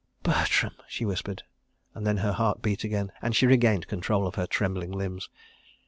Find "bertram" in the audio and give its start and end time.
0.23-0.73